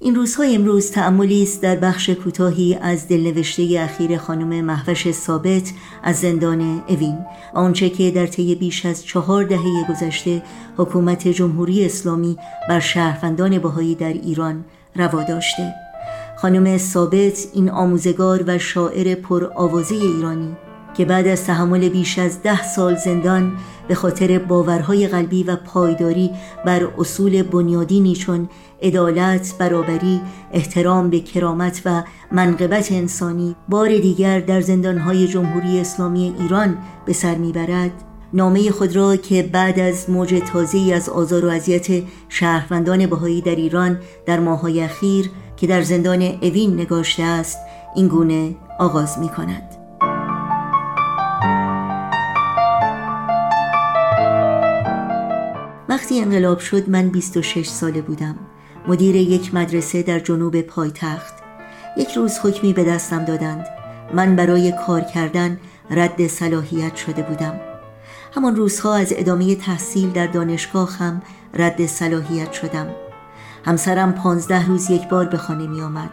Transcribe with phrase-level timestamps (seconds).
[0.00, 5.72] این روزهای امروز تعملی است در بخش کوتاهی از دلنوشته اخیر خانم محوش ثابت
[6.02, 7.18] از زندان اوین.
[7.54, 10.42] آنچه که در طی بیش از چهار دهه گذشته
[10.76, 12.36] حکومت جمهوری اسلامی
[12.68, 14.64] بر شهروندان بهایی در ایران
[14.96, 15.74] روا داشته.
[16.36, 20.56] خانم ثابت این آموزگار و شاعر پر آوازه ایرانی
[20.94, 23.52] که بعد از تحمل بیش از ده سال زندان
[23.88, 26.30] به خاطر باورهای قلبی و پایداری
[26.64, 28.48] بر اصول بنیادینی چون
[28.82, 30.20] عدالت، برابری،
[30.52, 32.02] احترام به کرامت و
[32.32, 37.90] منقبت انسانی بار دیگر در زندانهای جمهوری اسلامی ایران به سر می‌برد
[38.32, 43.54] نامه خود را که بعد از موج تازه‌ای از آزار و اذیت شهروندان بهایی در
[43.54, 47.58] ایران در ماه‌های اخیر که در زندان اوین نگاشته است
[47.96, 49.77] این گونه آغاز می کند.
[55.98, 58.34] وقتی انقلاب شد من 26 ساله بودم.
[58.88, 61.34] مدیر یک مدرسه در جنوب پایتخت.
[61.96, 63.66] یک روز حکمی به دستم دادند.
[64.14, 65.58] من برای کار کردن
[65.90, 67.60] رد صلاحیت شده بودم.
[68.34, 71.22] همان روزها از ادامه تحصیل در دانشگاه هم
[71.54, 72.86] رد صلاحیت شدم.
[73.64, 76.10] همسرم پانزده روز یک بار به خانه می آمد.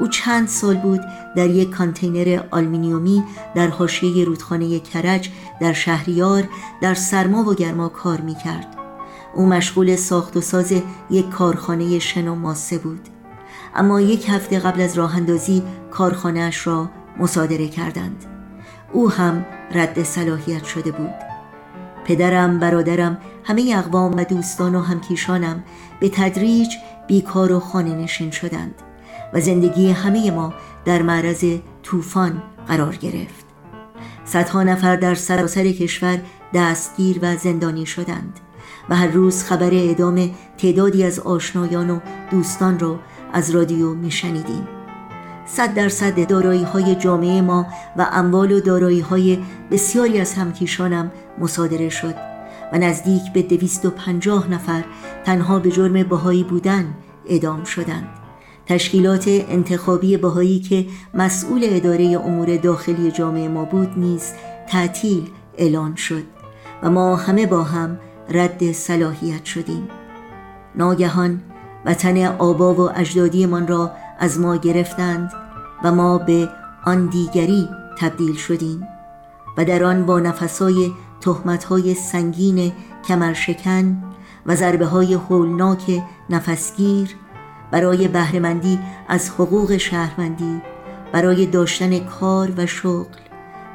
[0.00, 1.00] او چند سال بود
[1.36, 6.48] در یک کانتینر آلمینیومی در حاشیه رودخانه کرج در شهریار
[6.80, 8.75] در سرما و گرما کار می کرد.
[9.36, 10.72] او مشغول ساخت و ساز
[11.10, 13.08] یک کارخانه شن و ماسه بود.
[13.74, 18.24] اما یک هفته قبل از راه اندازی کارخانهاش را مصادره کردند.
[18.92, 21.14] او هم رد صلاحیت شده بود.
[22.04, 25.64] پدرم، برادرم، همه اقوام و دوستان و همکیشانم
[26.00, 26.68] به تدریج
[27.06, 28.74] بیکار و خانه نشین شدند
[29.32, 31.44] و زندگی همه ما در معرض
[31.82, 33.46] طوفان قرار گرفت.
[34.24, 36.18] صدها نفر در سراسر کشور
[36.54, 38.40] دستگیر و زندانی شدند.
[38.88, 41.98] و هر روز خبر اعدام تعدادی از آشنایان و
[42.30, 42.98] دوستان را
[43.32, 44.68] از رادیو میشنیدیم.
[45.46, 49.38] صد درصد دارایی های جامعه ما و اموال و دارایی های
[49.70, 52.14] بسیاری از همکیشانم مصادره شد
[52.72, 54.84] و نزدیک به دویست و پنجاه نفر
[55.24, 56.94] تنها به جرم بهایی بودن
[57.26, 58.08] اعدام شدند.
[58.66, 64.32] تشکیلات انتخابی بهایی که مسئول اداره امور داخلی جامعه ما بود نیز
[64.68, 65.28] تعطیل
[65.58, 66.22] اعلان شد
[66.82, 67.98] و ما همه با هم
[68.30, 69.88] رد صلاحیت شدیم.
[70.74, 71.40] ناگهان
[71.84, 75.32] وطن آبا و اجدادیمان را از ما گرفتند
[75.84, 76.48] و ما به
[76.84, 78.88] آن دیگری تبدیل شدیم
[79.56, 82.72] و در آن با نفسای تهمتهای سنگین
[83.08, 84.02] کمرشکن
[84.46, 87.16] و ضربه های هولناک نفسگیر
[87.70, 88.78] برای بهرهمندی
[89.08, 90.62] از حقوق شهروندی
[91.12, 93.04] برای داشتن کار و شغل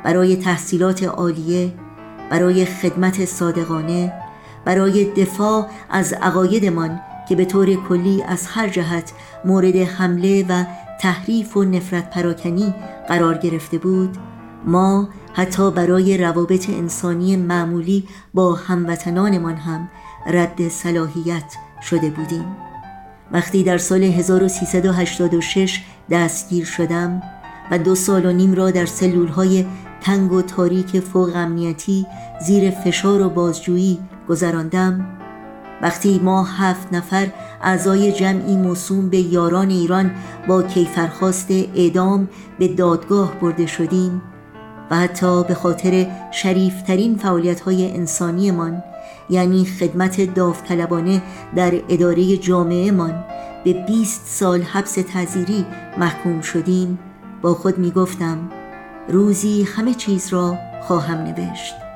[0.03, 1.73] برای تحصیلات عالیه
[2.29, 4.21] برای خدمت صادقانه
[4.66, 6.99] برای دفاع از عقایدمان
[7.29, 9.13] که به طور کلی از هر جهت
[9.45, 10.63] مورد حمله و
[11.01, 12.73] تحریف و نفرت پراکنی
[13.07, 14.17] قرار گرفته بود
[14.66, 19.89] ما حتی برای روابط انسانی معمولی با هموطنانمان هم
[20.27, 22.45] رد صلاحیت شده بودیم.
[23.31, 27.22] وقتی در سال 1386 دستگیر شدم
[27.72, 29.66] و دو سال و نیم را در سلولهای
[30.01, 32.07] تنگ و تاریک فوق امنیتی
[32.45, 33.99] زیر فشار و بازجویی
[34.31, 35.06] گذراندم.
[35.81, 37.28] وقتی ما هفت نفر
[37.62, 40.12] اعضای جمعی موسوم به یاران ایران
[40.47, 44.22] با کیفرخواست اعدام به دادگاه برده شدیم
[44.91, 48.84] و حتی به خاطر شریفترین فعالیت های انسانیمان
[49.30, 51.22] یعنی خدمت داوطلبانه
[51.56, 53.24] در اداره جامعه من
[53.64, 55.66] به 20 سال حبس تعذیری
[55.97, 57.00] محکوم شدیم
[57.41, 58.50] با خود می گفتم
[59.09, 61.91] روزی همه چیز را خواهم نوشت.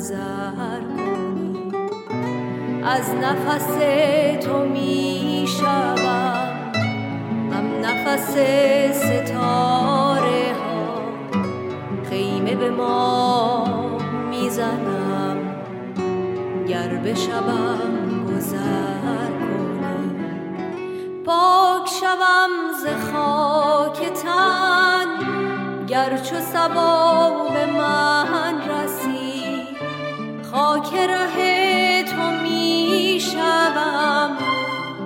[0.00, 1.72] نظر کنی.
[2.84, 3.74] از نفس
[4.46, 6.36] تو می‌شوم.
[7.52, 8.32] هم نفس
[8.92, 11.00] ستاره ها.
[12.10, 13.64] خیلی به ما
[14.30, 15.36] می‌زنم.
[16.68, 20.24] گر به شبم گذر کنی.
[21.26, 22.50] پاک شوم
[22.82, 25.06] ز خاک تن
[25.86, 28.59] گر چو سبا به من
[30.90, 34.36] خاک ره تو می‌شوم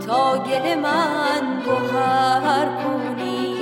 [0.06, 3.56] تا گل من گوهر کنی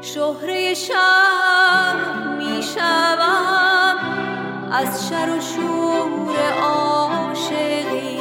[0.00, 1.96] شهره شب
[2.38, 3.96] می‌شوم
[4.72, 8.18] از شر و شور عاشقی.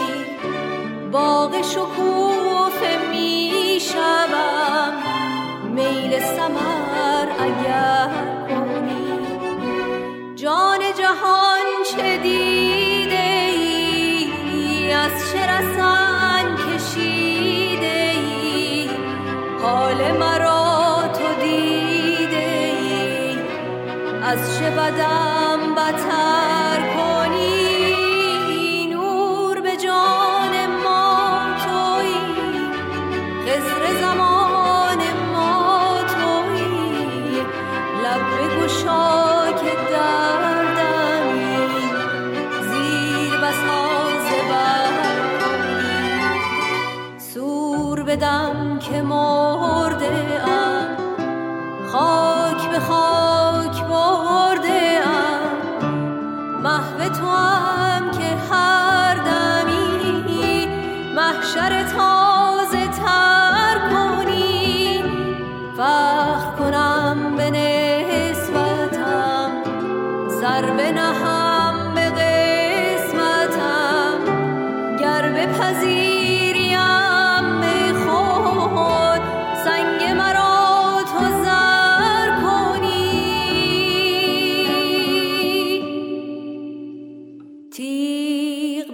[1.12, 2.07] باغ شکوفه
[15.58, 18.90] رسن کشیده ای؟
[19.62, 22.52] حال مرا تو دیده
[24.24, 26.37] از چه بدم بتر؟
[48.18, 50.98] بدم که مرده ام.
[51.92, 56.62] خاک به خاک برده ام.
[56.64, 60.68] محو تو هم که هر دمی.
[61.16, 65.04] محشر تازه تر کنی.
[65.78, 69.52] فخر کنم به نسبتم.
[70.42, 70.92] سر به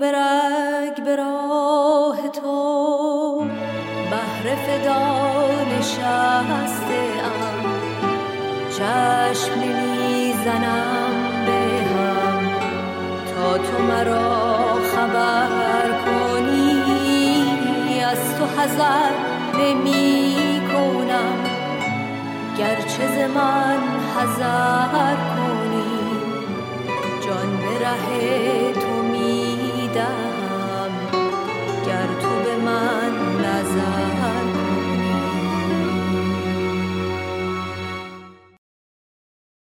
[0.04, 3.46] به رگ به راه تو.
[4.12, 5.00] بهر فدا
[5.78, 7.66] نشسته ام
[8.70, 11.12] چشم نمی‌زنم
[11.46, 11.62] به
[11.94, 12.44] هم.
[13.36, 16.84] تا تو مرا خبر کنی.
[18.04, 19.12] از تو حذر
[19.60, 21.38] نمی کنم
[22.58, 23.80] گرچه ز من
[24.16, 25.94] حذر کنی.
[27.26, 27.74] جان به